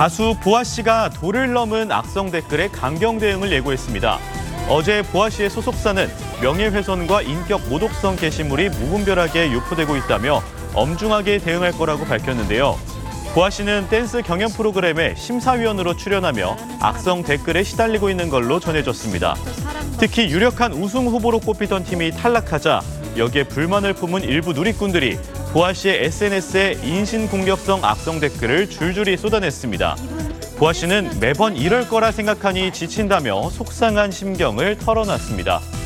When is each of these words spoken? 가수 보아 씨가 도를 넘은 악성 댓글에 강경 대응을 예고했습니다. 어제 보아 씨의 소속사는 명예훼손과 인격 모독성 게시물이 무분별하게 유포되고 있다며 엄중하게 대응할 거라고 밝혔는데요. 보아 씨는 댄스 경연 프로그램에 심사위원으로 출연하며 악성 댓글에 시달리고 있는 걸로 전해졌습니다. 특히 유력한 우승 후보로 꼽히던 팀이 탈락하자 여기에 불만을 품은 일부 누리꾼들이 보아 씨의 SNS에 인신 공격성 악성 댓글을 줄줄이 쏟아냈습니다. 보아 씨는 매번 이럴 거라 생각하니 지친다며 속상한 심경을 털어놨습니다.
가수 0.00 0.34
보아 0.42 0.64
씨가 0.64 1.10
도를 1.10 1.52
넘은 1.52 1.92
악성 1.92 2.30
댓글에 2.30 2.68
강경 2.68 3.18
대응을 3.18 3.52
예고했습니다. 3.52 4.18
어제 4.70 5.02
보아 5.02 5.28
씨의 5.28 5.50
소속사는 5.50 6.08
명예훼손과 6.40 7.20
인격 7.20 7.68
모독성 7.68 8.16
게시물이 8.16 8.70
무분별하게 8.70 9.50
유포되고 9.52 9.98
있다며 9.98 10.42
엄중하게 10.72 11.36
대응할 11.40 11.72
거라고 11.72 12.06
밝혔는데요. 12.06 12.78
보아 13.34 13.50
씨는 13.50 13.88
댄스 13.90 14.22
경연 14.22 14.52
프로그램에 14.52 15.14
심사위원으로 15.16 15.94
출연하며 15.94 16.56
악성 16.80 17.22
댓글에 17.22 17.62
시달리고 17.62 18.08
있는 18.08 18.30
걸로 18.30 18.58
전해졌습니다. 18.58 19.34
특히 19.98 20.30
유력한 20.30 20.72
우승 20.72 21.08
후보로 21.08 21.40
꼽히던 21.40 21.84
팀이 21.84 22.12
탈락하자 22.12 22.80
여기에 23.16 23.44
불만을 23.44 23.94
품은 23.94 24.22
일부 24.22 24.52
누리꾼들이 24.52 25.18
보아 25.52 25.72
씨의 25.72 26.04
SNS에 26.04 26.78
인신 26.82 27.28
공격성 27.28 27.84
악성 27.84 28.20
댓글을 28.20 28.68
줄줄이 28.70 29.16
쏟아냈습니다. 29.16 29.96
보아 30.58 30.72
씨는 30.72 31.18
매번 31.20 31.56
이럴 31.56 31.88
거라 31.88 32.12
생각하니 32.12 32.72
지친다며 32.72 33.50
속상한 33.50 34.10
심경을 34.10 34.78
털어놨습니다. 34.78 35.79